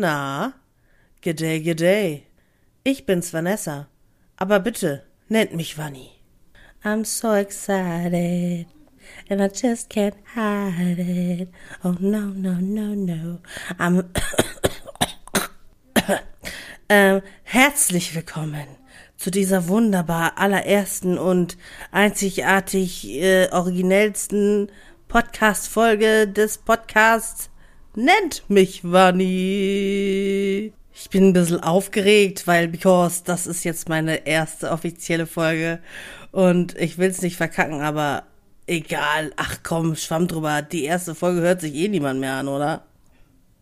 Na, 0.00 0.52
G'day, 1.22 1.60
g'day. 1.60 2.22
Ich 2.84 3.04
bin's 3.04 3.32
Vanessa. 3.32 3.88
Aber 4.36 4.60
bitte, 4.60 5.02
nennt 5.28 5.54
mich 5.54 5.76
Vanni. 5.76 6.10
I'm 6.84 7.04
so 7.04 7.32
excited. 7.32 8.68
And 9.28 9.42
I 9.42 9.48
just 9.48 9.90
can't 9.90 10.14
hide 10.36 11.00
it. 11.00 11.48
Oh 11.82 11.96
no, 11.98 12.26
no, 12.26 12.52
no, 12.60 12.94
no. 12.94 13.40
I'm 13.76 14.04
ähm, 16.88 17.20
herzlich 17.42 18.14
willkommen 18.14 18.68
zu 19.16 19.32
dieser 19.32 19.66
wunderbar 19.66 20.38
allerersten 20.38 21.18
und 21.18 21.58
einzigartig 21.90 23.04
äh, 23.08 23.48
originellsten 23.50 24.70
Podcast-Folge 25.08 26.28
des 26.28 26.58
Podcasts 26.58 27.50
Nennt 28.00 28.48
mich 28.48 28.84
Vanni. 28.84 30.72
Ich 30.94 31.10
bin 31.10 31.30
ein 31.30 31.32
bisschen 31.32 31.60
aufgeregt, 31.60 32.46
weil, 32.46 32.68
because, 32.68 33.24
das 33.24 33.48
ist 33.48 33.64
jetzt 33.64 33.88
meine 33.88 34.24
erste 34.24 34.70
offizielle 34.70 35.26
Folge 35.26 35.80
und 36.30 36.78
ich 36.78 36.98
will's 36.98 37.22
nicht 37.22 37.36
verkacken, 37.36 37.80
aber 37.80 38.22
egal. 38.68 39.32
Ach 39.34 39.64
komm, 39.64 39.96
schwamm 39.96 40.28
drüber. 40.28 40.62
Die 40.62 40.84
erste 40.84 41.16
Folge 41.16 41.40
hört 41.40 41.60
sich 41.60 41.74
eh 41.74 41.88
niemand 41.88 42.20
mehr 42.20 42.34
an, 42.34 42.46
oder? 42.46 42.84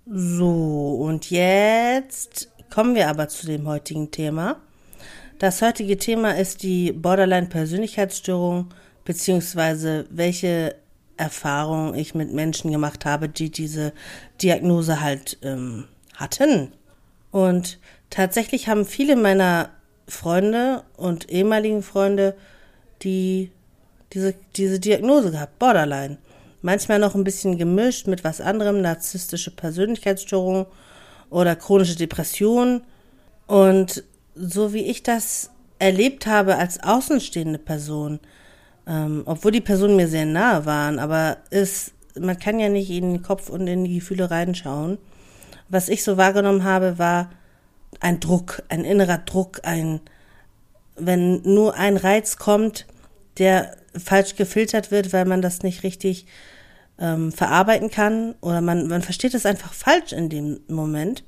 So, 0.05 0.99
und 1.01 1.31
jetzt 1.31 2.51
kommen 2.69 2.95
wir 2.95 3.09
aber 3.09 3.29
zu 3.29 3.47
dem 3.47 3.67
heutigen 3.67 4.11
Thema. 4.11 4.61
Das 5.39 5.63
heutige 5.63 5.97
Thema 5.97 6.33
ist 6.33 6.63
die 6.63 6.93
Borderline-Persönlichkeitsstörung, 6.93 8.69
beziehungsweise 9.03 10.05
welche 10.11 10.77
Erfahrungen 11.17 11.95
ich 11.95 12.15
mit 12.15 12.33
Menschen 12.33 12.71
gemacht 12.71 13.05
habe, 13.05 13.29
die 13.29 13.51
diese 13.51 13.93
Diagnose 14.43 15.01
halt 15.01 15.39
ähm, 15.43 15.85
hatten. 16.15 16.73
Und 17.31 17.79
tatsächlich 18.11 18.69
haben 18.69 18.85
viele 18.85 19.17
meiner 19.17 19.71
Freunde 20.09 20.85
und 20.97 21.31
ehemaligen 21.31 21.83
Freunde 21.83 22.37
die 23.03 23.51
diese, 24.13 24.35
diese 24.57 24.81
Diagnose 24.81 25.31
gehabt, 25.31 25.59
Borderline. 25.59 26.19
Manchmal 26.63 26.99
noch 26.99 27.15
ein 27.15 27.25
bisschen 27.25 27.59
gemischt 27.59 28.07
mit 28.07 28.25
was 28.25 28.41
anderem, 28.41 28.81
narzisstische 28.81 29.51
Persönlichkeitsstörung 29.51 30.67
oder 31.31 31.57
chronische 31.57 31.97
Depression. 31.97 32.83
Und 33.47 34.05
so 34.35 34.73
wie 34.73 34.85
ich 34.85 35.03
das 35.03 35.51
erlebt 35.79 36.27
habe 36.27 36.57
als 36.57 36.83
außenstehende 36.83 37.59
Person, 37.59 38.21
ähm, 38.87 39.23
obwohl 39.27 39.53
die 39.53 39.61
Personen 39.61 39.97
mir 39.97 40.09
sehr 40.09 40.27
nahe 40.27 40.65
waren, 40.65 40.99
aber 40.99 41.39
ist, 41.51 41.93
man 42.19 42.39
kann 42.39 42.61
ja 42.61 42.69
nicht 42.69 42.91
in 42.91 43.13
den 43.13 43.23
Kopf 43.23 43.49
und 43.49 43.67
in 43.67 43.85
die 43.85 43.97
Gefühle 43.97 44.31
reinschauen. 44.31 44.99
Was 45.69 45.89
ich 45.89 46.05
so 46.05 46.17
wahrgenommen 46.17 46.65
habe, 46.65 46.99
war 46.99 47.31
ein 48.01 48.21
Druck, 48.21 48.63
ein 48.69 48.85
innerer 48.85 49.19
Druck, 49.19 49.61
ein, 49.65 50.01
wenn 50.97 51.43
nur 51.43 51.75
ein 51.75 51.97
Reiz 51.97 52.37
kommt, 52.37 52.87
der 53.39 53.77
falsch 53.97 54.37
gefiltert 54.37 54.91
wird, 54.91 55.13
weil 55.13 55.25
man 55.25 55.43
das 55.43 55.63
nicht 55.63 55.83
richtig 55.83 56.27
ähm, 56.99 57.33
verarbeiten 57.33 57.91
kann 57.91 58.35
oder 58.41 58.61
man, 58.61 58.87
man 58.87 59.03
versteht 59.03 59.35
es 59.35 59.47
einfach 59.47 59.73
falsch 59.73 60.13
in 60.13 60.29
dem 60.29 60.61
Moment, 60.69 61.25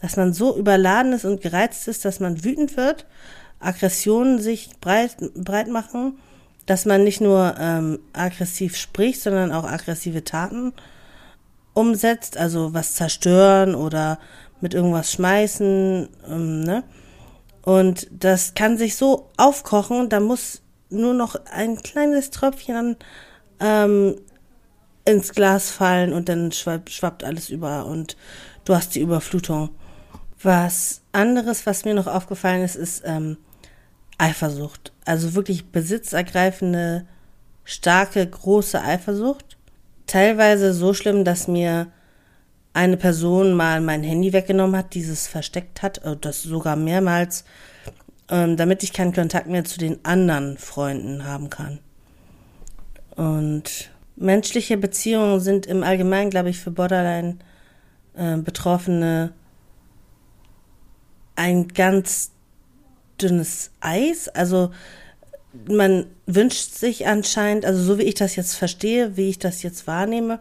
dass 0.00 0.16
man 0.16 0.32
so 0.32 0.56
überladen 0.56 1.12
ist 1.12 1.24
und 1.24 1.40
gereizt 1.40 1.88
ist, 1.88 2.04
dass 2.04 2.20
man 2.20 2.44
wütend 2.44 2.76
wird, 2.76 3.06
Aggressionen 3.58 4.38
sich 4.38 4.70
breit, 4.80 5.16
breit 5.34 5.68
machen, 5.68 6.18
dass 6.70 6.86
man 6.86 7.02
nicht 7.02 7.20
nur 7.20 7.56
ähm, 7.58 7.98
aggressiv 8.12 8.76
spricht, 8.76 9.20
sondern 9.20 9.50
auch 9.50 9.64
aggressive 9.64 10.22
Taten 10.22 10.72
umsetzt, 11.74 12.36
also 12.36 12.72
was 12.72 12.94
zerstören 12.94 13.74
oder 13.74 14.20
mit 14.60 14.72
irgendwas 14.72 15.10
schmeißen, 15.10 16.08
ähm, 16.28 16.60
ne? 16.60 16.84
Und 17.62 18.06
das 18.12 18.54
kann 18.54 18.78
sich 18.78 18.94
so 18.94 19.30
aufkochen, 19.36 20.10
da 20.10 20.20
muss 20.20 20.62
nur 20.90 21.12
noch 21.12 21.34
ein 21.52 21.76
kleines 21.82 22.30
Tröpfchen 22.30 22.94
ähm, 23.58 24.14
ins 25.04 25.32
Glas 25.32 25.72
fallen 25.72 26.12
und 26.12 26.28
dann 26.28 26.52
schwappt, 26.52 26.90
schwappt 26.90 27.24
alles 27.24 27.50
über 27.50 27.84
und 27.86 28.16
du 28.64 28.76
hast 28.76 28.94
die 28.94 29.00
Überflutung. 29.00 29.70
Was 30.40 31.02
anderes, 31.10 31.66
was 31.66 31.84
mir 31.84 31.94
noch 31.94 32.06
aufgefallen 32.06 32.62
ist, 32.62 32.76
ist 32.76 33.02
ähm, 33.04 33.38
Eifersucht. 34.20 34.92
Also 35.04 35.34
wirklich 35.34 35.66
besitzergreifende, 35.66 37.06
starke, 37.64 38.26
große 38.26 38.80
Eifersucht. 38.80 39.56
Teilweise 40.06 40.74
so 40.74 40.94
schlimm, 40.94 41.24
dass 41.24 41.48
mir 41.48 41.88
eine 42.72 42.96
Person 42.96 43.54
mal 43.54 43.80
mein 43.80 44.02
Handy 44.02 44.32
weggenommen 44.32 44.76
hat, 44.76 44.94
dieses 44.94 45.26
versteckt 45.26 45.82
hat, 45.82 45.98
äh, 46.04 46.16
das 46.16 46.42
sogar 46.42 46.76
mehrmals 46.76 47.44
ähm, 48.30 48.56
damit 48.56 48.82
ich 48.82 48.94
keinen 48.94 49.12
Kontakt 49.12 49.48
mehr 49.48 49.64
zu 49.64 49.78
den 49.78 50.02
anderen 50.04 50.56
Freunden 50.56 51.24
haben 51.24 51.50
kann. 51.50 51.80
Und 53.16 53.90
menschliche 54.16 54.76
Beziehungen 54.76 55.38
sind 55.40 55.66
im 55.66 55.82
Allgemeinen, 55.82 56.30
glaube 56.30 56.50
ich, 56.50 56.60
für 56.60 56.70
Borderline-Betroffene 56.70 59.32
äh, 61.36 61.40
ein 61.40 61.66
ganz 61.68 62.32
dünnes 63.22 63.70
Eis. 63.80 64.28
Also 64.28 64.70
man 65.68 66.06
wünscht 66.26 66.74
sich 66.74 67.06
anscheinend, 67.06 67.64
also 67.64 67.82
so 67.82 67.98
wie 67.98 68.04
ich 68.04 68.14
das 68.14 68.36
jetzt 68.36 68.54
verstehe, 68.54 69.16
wie 69.16 69.30
ich 69.30 69.38
das 69.38 69.62
jetzt 69.62 69.86
wahrnehme, 69.86 70.40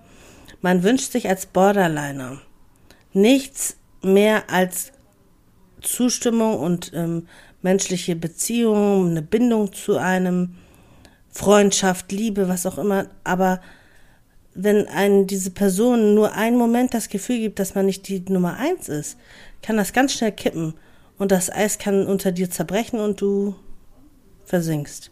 man 0.61 0.83
wünscht 0.83 1.11
sich 1.11 1.29
als 1.29 1.45
Borderliner 1.45 2.41
nichts 3.13 3.77
mehr 4.01 4.49
als 4.49 4.91
Zustimmung 5.81 6.59
und 6.59 6.91
ähm, 6.93 7.27
menschliche 7.61 8.15
Beziehung, 8.15 9.09
eine 9.09 9.21
Bindung 9.21 9.73
zu 9.73 9.97
einem, 9.97 10.55
Freundschaft, 11.31 12.11
Liebe, 12.11 12.47
was 12.49 12.65
auch 12.65 12.77
immer. 12.77 13.05
Aber 13.23 13.61
wenn 14.53 14.87
einen 14.87 15.27
diese 15.27 15.51
Person 15.51 16.15
nur 16.15 16.33
einen 16.33 16.57
Moment 16.57 16.93
das 16.93 17.09
Gefühl 17.09 17.39
gibt, 17.39 17.59
dass 17.59 17.75
man 17.75 17.85
nicht 17.85 18.07
die 18.07 18.19
Nummer 18.27 18.57
eins 18.57 18.89
ist, 18.89 19.17
kann 19.61 19.77
das 19.77 19.93
ganz 19.93 20.13
schnell 20.13 20.31
kippen 20.31 20.73
und 21.19 21.31
das 21.31 21.51
Eis 21.51 21.77
kann 21.77 22.07
unter 22.07 22.31
dir 22.31 22.49
zerbrechen 22.49 22.99
und 22.99 23.21
du 23.21 23.55
versinkst. 24.45 25.11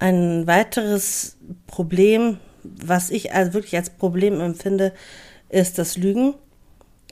Ein 0.00 0.46
weiteres 0.46 1.36
Problem, 1.66 2.38
was 2.64 3.10
ich 3.10 3.32
also 3.32 3.52
wirklich 3.52 3.76
als 3.76 3.90
Problem 3.90 4.40
empfinde, 4.40 4.92
ist 5.48 5.78
das 5.78 5.96
Lügen. 5.96 6.34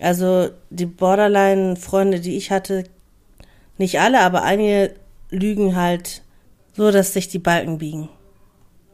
Also 0.01 0.51
die 0.71 0.87
Borderline-Freunde, 0.87 2.21
die 2.21 2.37
ich 2.37 2.51
hatte, 2.51 2.85
nicht 3.79 4.01
alle, 4.01 4.21
aber 4.21 4.43
einige 4.43 4.95
lügen 5.31 5.77
halt 5.77 6.23
so, 6.75 6.91
dass 6.91 7.13
sich 7.13 7.29
die 7.29 7.39
Balken 7.39 7.79
biegen. 7.79 8.09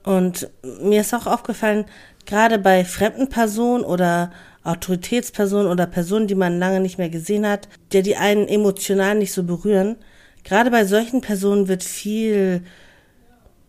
Und 0.03 0.51
mir 0.81 1.01
ist 1.01 1.15
auch 1.15 1.27
aufgefallen, 1.27 1.85
gerade 2.27 2.59
bei 2.59 2.85
fremden 2.85 3.29
Personen 3.29 3.85
oder 3.85 4.33
Autoritätspersonen 4.65 5.67
oder 5.67 5.87
Personen, 5.87 6.27
die 6.27 6.35
man 6.35 6.59
lange 6.59 6.81
nicht 6.81 6.99
mehr 6.99 7.09
gesehen 7.09 7.47
hat, 7.47 7.69
der 7.93 8.03
die 8.03 8.17
einen 8.17 8.49
emotional 8.49 9.17
nicht 9.17 9.33
so 9.33 9.43
berühren, 9.43 9.97
gerade 10.45 10.71
bei 10.71 10.85
solchen 10.85 11.21
Personen 11.21 11.69
wird 11.69 11.83
viel 11.83 12.63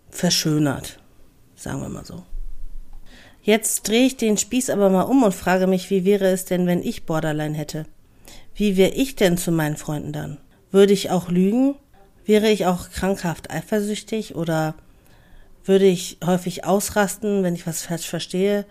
verschönert, 0.09 0.99
sagen 1.55 1.81
wir 1.81 1.89
mal 1.89 2.05
so. 2.05 2.23
Jetzt 3.41 3.87
drehe 3.87 4.05
ich 4.05 4.15
den 4.15 4.37
Spieß 4.37 4.69
aber 4.69 4.89
mal 4.89 5.01
um 5.01 5.23
und 5.23 5.33
frage 5.33 5.67
mich, 5.67 5.89
wie 5.89 6.05
wäre 6.05 6.27
es 6.27 6.45
denn, 6.45 6.65
wenn 6.65 6.81
ich 6.81 7.05
Borderline 7.05 7.55
hätte? 7.57 7.85
Wie 8.55 8.77
wäre 8.77 8.91
ich 8.93 9.15
denn 9.15 9.37
zu 9.37 9.51
meinen 9.51 9.75
Freunden 9.75 10.13
dann? 10.13 10.37
Würde 10.71 10.93
ich 10.93 11.09
auch 11.09 11.29
lügen? 11.29 11.75
Wäre 12.25 12.49
ich 12.49 12.65
auch 12.67 12.89
krankhaft 12.89 13.51
eifersüchtig 13.51 14.35
oder 14.35 14.75
würde 15.65 15.85
ich 15.85 16.17
häufig 16.23 16.63
ausrasten, 16.63 17.43
wenn 17.43 17.55
ich 17.55 17.67
was 17.67 17.81
falsch 17.81 18.07
verstehe? 18.07 18.65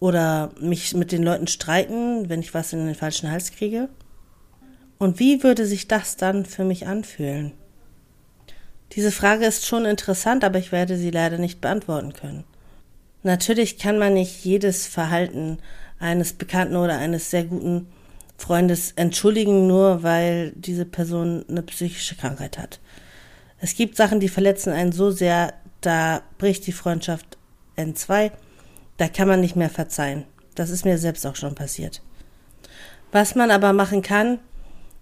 Oder 0.00 0.50
mich 0.60 0.94
mit 0.94 1.12
den 1.12 1.22
Leuten 1.22 1.46
streiten, 1.46 2.28
wenn 2.28 2.40
ich 2.40 2.54
was 2.54 2.72
in 2.72 2.86
den 2.86 2.94
falschen 2.94 3.30
Hals 3.30 3.52
kriege? 3.52 3.88
Und 4.98 5.18
wie 5.18 5.42
würde 5.42 5.66
sich 5.66 5.88
das 5.88 6.16
dann 6.16 6.44
für 6.44 6.64
mich 6.64 6.86
anfühlen? 6.86 7.52
Diese 8.92 9.10
Frage 9.10 9.46
ist 9.46 9.66
schon 9.66 9.86
interessant, 9.86 10.44
aber 10.44 10.58
ich 10.58 10.72
werde 10.72 10.96
sie 10.96 11.10
leider 11.10 11.38
nicht 11.38 11.60
beantworten 11.60 12.12
können. 12.12 12.44
Natürlich 13.22 13.78
kann 13.78 13.98
man 13.98 14.14
nicht 14.14 14.44
jedes 14.44 14.86
Verhalten 14.86 15.58
eines 15.98 16.34
Bekannten 16.34 16.76
oder 16.76 16.98
eines 16.98 17.30
sehr 17.30 17.44
guten 17.44 17.88
Freundes 18.36 18.92
entschuldigen, 18.92 19.66
nur 19.66 20.02
weil 20.02 20.52
diese 20.52 20.84
Person 20.84 21.44
eine 21.48 21.62
psychische 21.62 22.16
Krankheit 22.16 22.58
hat. 22.58 22.80
Es 23.58 23.74
gibt 23.74 23.96
Sachen, 23.96 24.20
die 24.20 24.28
verletzen 24.28 24.72
einen 24.72 24.92
so 24.92 25.10
sehr, 25.10 25.54
da 25.80 26.22
bricht 26.38 26.66
die 26.66 26.72
Freundschaft 26.72 27.38
N2, 27.76 28.32
da 28.96 29.08
kann 29.08 29.28
man 29.28 29.40
nicht 29.40 29.56
mehr 29.56 29.70
verzeihen. 29.70 30.24
Das 30.54 30.70
ist 30.70 30.84
mir 30.84 30.98
selbst 30.98 31.26
auch 31.26 31.36
schon 31.36 31.54
passiert. 31.54 32.02
Was 33.12 33.34
man 33.34 33.50
aber 33.50 33.72
machen 33.72 34.02
kann, 34.02 34.38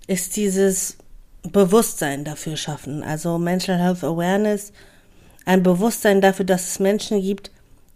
ist 0.06 0.36
dieses 0.36 0.96
Bewusstsein 1.42 2.24
dafür 2.24 2.56
schaffen, 2.56 3.02
also 3.02 3.38
Mental 3.38 3.78
Health 3.78 4.04
Awareness, 4.04 4.72
ein 5.44 5.62
Bewusstsein 5.62 6.20
dafür, 6.20 6.44
dass 6.44 6.68
es 6.68 6.78
Menschen 6.78 7.20
gibt, 7.20 7.50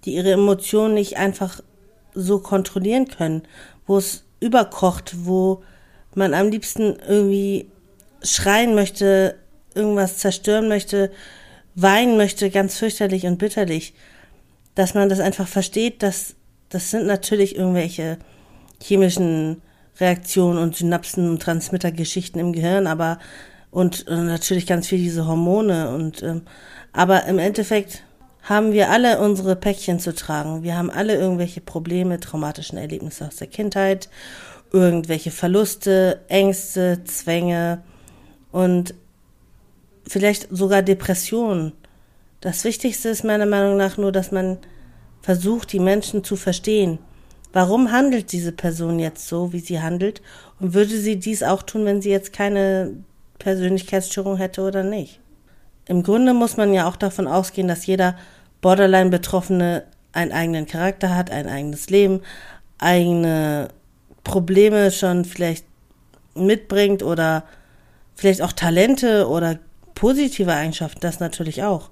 die 0.05 0.15
ihre 0.15 0.33
Emotionen 0.33 0.95
nicht 0.95 1.17
einfach 1.17 1.61
so 2.15 2.41
kontrollieren 2.41 3.09
können, 3.09 3.43
wo 3.87 3.99
es 3.99 4.25
überkocht, 4.41 5.15
wo 5.25 5.63
man 6.15 6.35
am 6.35 6.49
liebsten 6.49 6.97
irgendwie 7.07 7.71
schreien 8.23 8.75
möchte, 8.75 9.37
irgendwas 9.75 10.19
zerstören 10.19 10.69
möchte, 10.69 11.13
weinen 11.75 12.17
möchte, 12.17 12.51
ganz 12.51 12.79
fürchterlich 12.79 13.27
und 13.27 13.39
bitterlich, 13.39 13.95
dass 14.77 14.95
man 14.95 15.09
das 15.09 15.19
einfach 15.19 15.49
versteht, 15.49 16.05
dass 16.05 16.37
das 16.69 16.91
sind 16.91 17.07
natürlich 17.07 17.57
irgendwelche 17.57 18.19
chemischen 18.81 19.63
Reaktionen 19.99 20.59
und 20.59 20.77
Synapsen 20.77 21.29
und 21.29 21.43
Transmittergeschichten 21.43 22.41
im 22.41 22.53
Gehirn, 22.53 22.87
aber 22.87 23.19
und, 23.71 24.07
natürlich 24.09 24.67
ganz 24.67 24.87
viel 24.87 24.99
diese 24.99 25.27
Hormone 25.27 25.91
und 25.91 26.23
ähm, 26.23 26.43
aber 26.93 27.25
im 27.25 27.39
Endeffekt 27.39 28.05
haben 28.43 28.73
wir 28.73 28.91
alle 28.91 29.19
unsere 29.19 29.57
Päckchen 29.57 29.99
zu 29.99 30.15
tragen. 30.15 30.63
Wir 30.63 30.79
haben 30.79 30.91
alle 30.91 31.17
irgendwelche 31.17 31.61
Probleme, 31.61 32.21
traumatischen 32.21 32.79
Erlebnisse 32.79 33.27
aus 33.27 33.37
der 33.37 33.49
Kindheit, 33.49 34.09
irgendwelche 34.73 35.31
Verluste, 35.31 36.21
Ängste, 36.29 37.03
Zwänge 37.05 37.83
und 38.53 38.95
vielleicht 40.07 40.49
sogar 40.51 40.83
Depressionen. 40.83 41.73
Das 42.41 42.65
Wichtigste 42.65 43.09
ist 43.09 43.25
meiner 43.25 43.47
Meinung 43.47 43.77
nach 43.77 43.97
nur, 43.97 44.13
dass 44.13 44.31
man 44.31 44.59
versucht, 45.23 45.73
die 45.73 45.81
Menschen 45.81 46.23
zu 46.23 46.37
verstehen. 46.37 46.99
Warum 47.53 47.91
handelt 47.91 48.33
diese 48.33 48.53
Person 48.53 48.99
jetzt 48.99 49.29
so, 49.29 49.53
wie 49.53 49.61
sie 49.61 49.81
handelt? 49.81 50.21
Und 50.61 50.75
würde 50.75 50.99
sie 50.99 51.17
dies 51.17 51.43
auch 51.43 51.63
tun, 51.63 51.85
wenn 51.87 52.03
sie 52.03 52.11
jetzt 52.11 52.33
keine 52.33 52.93
Persönlichkeitsstörung 53.39 54.37
hätte 54.37 54.63
oder 54.63 54.83
nicht? 54.83 55.21
Im 55.87 56.03
Grunde 56.03 56.35
muss 56.35 56.57
man 56.57 56.75
ja 56.75 56.89
auch 56.89 56.97
davon 56.97 57.27
ausgehen, 57.27 57.69
dass 57.69 57.87
jeder 57.87 58.17
Borderline-Betroffene 58.61 59.85
einen 60.13 60.33
eigenen 60.33 60.67
Charakter 60.67 61.15
hat, 61.15 61.31
ein 61.31 61.49
eigenes 61.49 61.89
Leben, 61.91 62.23
eigene 62.79 63.69
Probleme 64.25 64.91
schon 64.91 65.25
vielleicht 65.25 65.65
mitbringt 66.35 67.03
oder 67.03 67.45
vielleicht 68.15 68.43
auch 68.43 68.53
Talente 68.53 69.29
oder 69.29 69.59
positive 69.95 70.53
Eigenschaften, 70.53 71.01
das 71.01 71.21
natürlich 71.21 71.63
auch. 71.63 71.91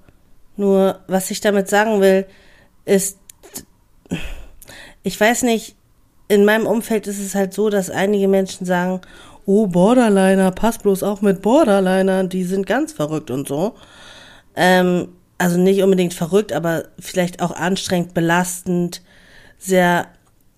Nur, 0.57 0.99
was 1.07 1.31
ich 1.31 1.41
damit 1.41 1.69
sagen 1.69 2.01
will, 2.01 2.25
ist, 2.85 3.17
ich 5.03 5.19
weiß 5.19 5.43
nicht, 5.43 5.75
in 6.27 6.45
meinem 6.45 6.65
Umfeld 6.65 7.07
ist 7.07 7.19
es 7.19 7.35
halt 7.35 7.53
so, 7.53 7.69
dass 7.69 7.89
einige 7.89 8.27
Menschen 8.27 8.65
sagen, 8.65 9.01
oh, 9.45 9.67
Borderliner, 9.67 10.51
pass 10.51 10.79
bloß 10.79 11.03
auf 11.03 11.21
mit 11.21 11.41
Borderliner, 11.41 12.23
die 12.23 12.43
sind 12.43 12.65
ganz 12.65 12.93
verrückt 12.93 13.29
und 13.29 13.47
so. 13.47 13.75
Ähm, 14.55 15.09
also 15.37 15.57
nicht 15.57 15.83
unbedingt 15.83 16.13
verrückt, 16.13 16.53
aber 16.53 16.85
vielleicht 16.99 17.41
auch 17.41 17.51
anstrengend, 17.51 18.13
belastend, 18.13 19.01
sehr 19.57 20.07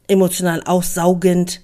emotional 0.08 0.64
aussaugend. 0.64 1.62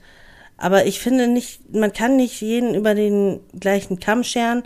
Aber 0.57 0.85
ich 0.85 0.99
finde 0.99 1.27
nicht, 1.27 1.73
man 1.73 1.93
kann 1.93 2.15
nicht 2.15 2.41
jeden 2.41 2.75
über 2.75 2.95
den 2.95 3.39
gleichen 3.57 3.99
Kamm 3.99 4.23
scheren 4.23 4.63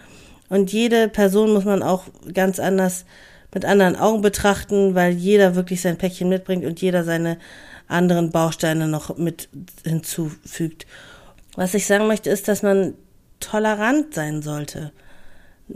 und 0.49 0.71
jede 0.71 1.09
Person 1.09 1.53
muss 1.53 1.65
man 1.65 1.83
auch 1.83 2.03
ganz 2.33 2.59
anders 2.59 3.05
mit 3.53 3.65
anderen 3.65 3.95
Augen 3.95 4.21
betrachten, 4.21 4.95
weil 4.95 5.13
jeder 5.13 5.55
wirklich 5.55 5.81
sein 5.81 5.97
Päckchen 5.97 6.29
mitbringt 6.29 6.65
und 6.65 6.81
jeder 6.81 7.03
seine 7.03 7.37
anderen 7.87 8.31
Bausteine 8.31 8.87
noch 8.87 9.17
mit 9.17 9.49
hinzufügt. 9.83 10.85
Was 11.55 11.73
ich 11.73 11.87
sagen 11.87 12.07
möchte, 12.07 12.29
ist, 12.29 12.47
dass 12.47 12.61
man 12.61 12.93
tolerant 13.39 14.13
sein 14.13 14.41
sollte. 14.41 14.91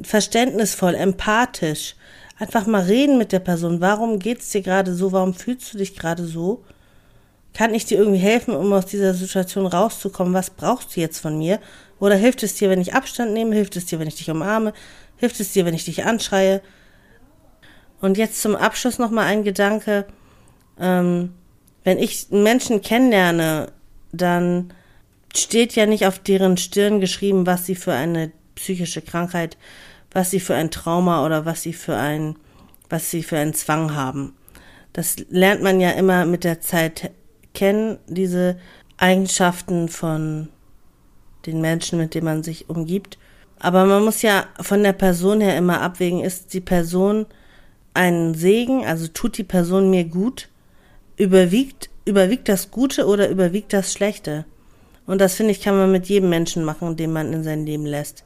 Verständnisvoll, 0.03 0.95
empathisch. 0.95 1.95
Einfach 2.37 2.65
mal 2.65 2.83
reden 2.83 3.17
mit 3.17 3.31
der 3.31 3.39
Person. 3.39 3.81
Warum 3.81 4.19
geht's 4.19 4.49
dir 4.49 4.61
gerade 4.61 4.93
so? 4.93 5.11
Warum 5.11 5.33
fühlst 5.33 5.73
du 5.73 5.77
dich 5.77 5.95
gerade 5.95 6.25
so? 6.25 6.63
Kann 7.53 7.73
ich 7.73 7.85
dir 7.85 7.97
irgendwie 7.97 8.19
helfen, 8.19 8.55
um 8.55 8.71
aus 8.73 8.85
dieser 8.85 9.13
Situation 9.13 9.65
rauszukommen? 9.65 10.33
Was 10.33 10.49
brauchst 10.49 10.95
du 10.95 11.01
jetzt 11.01 11.19
von 11.19 11.37
mir? 11.37 11.59
Oder 11.99 12.15
hilft 12.15 12.43
es 12.43 12.55
dir, 12.55 12.69
wenn 12.69 12.81
ich 12.81 12.93
Abstand 12.93 13.33
nehme? 13.33 13.53
Hilft 13.53 13.75
es 13.75 13.85
dir, 13.85 13.99
wenn 13.99 14.07
ich 14.07 14.15
dich 14.15 14.29
umarme? 14.29 14.73
Hilft 15.17 15.39
es 15.39 15.51
dir, 15.51 15.65
wenn 15.65 15.73
ich 15.73 15.85
dich 15.85 16.05
anschreie? 16.05 16.61
Und 18.01 18.17
jetzt 18.17 18.41
zum 18.41 18.55
Abschluss 18.55 18.97
nochmal 18.97 19.27
ein 19.27 19.43
Gedanke. 19.43 20.05
Ähm, 20.79 21.33
wenn 21.83 21.99
ich 21.99 22.27
Menschen 22.31 22.81
kennenlerne, 22.81 23.71
dann 24.11 24.73
steht 25.35 25.75
ja 25.75 25.85
nicht 25.85 26.05
auf 26.05 26.19
deren 26.19 26.57
Stirn 26.57 26.99
geschrieben, 26.99 27.45
was 27.45 27.65
sie 27.65 27.75
für 27.75 27.93
eine 27.93 28.31
psychische 28.55 29.01
Krankheit, 29.01 29.57
was 30.11 30.31
sie 30.31 30.39
für 30.39 30.55
ein 30.55 30.71
Trauma 30.71 31.25
oder 31.25 31.45
was 31.45 31.61
sie 31.61 31.73
für 31.73 31.95
ein, 31.95 32.35
was 32.89 33.09
sie 33.09 33.23
für 33.23 33.37
einen 33.37 33.53
Zwang 33.53 33.95
haben. 33.95 34.35
Das 34.93 35.15
lernt 35.29 35.61
man 35.61 35.79
ja 35.79 35.91
immer 35.91 36.25
mit 36.25 36.43
der 36.43 36.59
Zeit 36.59 37.11
kennen, 37.53 37.97
diese 38.07 38.59
Eigenschaften 38.97 39.87
von 39.87 40.49
den 41.45 41.61
Menschen, 41.61 41.97
mit 41.97 42.13
denen 42.13 42.25
man 42.25 42.43
sich 42.43 42.69
umgibt. 42.69 43.17
Aber 43.59 43.85
man 43.85 44.03
muss 44.03 44.21
ja 44.21 44.45
von 44.59 44.83
der 44.83 44.93
Person 44.93 45.39
her 45.39 45.55
immer 45.55 45.81
abwägen, 45.81 46.21
ist 46.21 46.53
die 46.53 46.61
Person 46.61 47.25
ein 47.93 48.33
Segen, 48.33 48.85
also 48.85 49.07
tut 49.07 49.37
die 49.37 49.43
Person 49.43 49.89
mir 49.89 50.05
gut, 50.05 50.49
überwiegt, 51.17 51.89
überwiegt 52.05 52.49
das 52.49 52.71
Gute 52.71 53.05
oder 53.05 53.29
überwiegt 53.29 53.73
das 53.73 53.93
Schlechte? 53.93 54.45
Und 55.05 55.19
das 55.19 55.35
finde 55.35 55.51
ich, 55.51 55.61
kann 55.61 55.75
man 55.75 55.91
mit 55.91 56.07
jedem 56.07 56.29
Menschen 56.29 56.63
machen, 56.63 56.95
den 56.95 57.11
man 57.11 57.33
in 57.33 57.43
sein 57.43 57.65
Leben 57.65 57.85
lässt. 57.85 58.23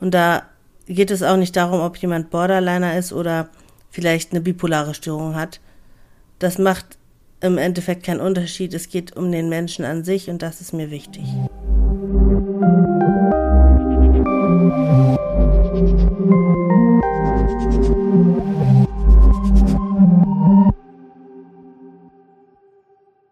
Und 0.00 0.14
da 0.14 0.44
geht 0.86 1.10
es 1.10 1.22
auch 1.22 1.36
nicht 1.36 1.56
darum, 1.56 1.80
ob 1.80 1.96
jemand 1.96 2.30
Borderliner 2.30 2.96
ist 2.96 3.12
oder 3.12 3.48
vielleicht 3.90 4.32
eine 4.32 4.40
bipolare 4.40 4.94
Störung 4.94 5.34
hat. 5.34 5.60
Das 6.38 6.58
macht 6.58 6.98
im 7.40 7.58
Endeffekt 7.58 8.04
keinen 8.04 8.20
Unterschied. 8.20 8.74
Es 8.74 8.88
geht 8.88 9.16
um 9.16 9.32
den 9.32 9.48
Menschen 9.48 9.84
an 9.84 10.04
sich 10.04 10.30
und 10.30 10.42
das 10.42 10.60
ist 10.60 10.72
mir 10.72 10.90
wichtig. 10.90 11.24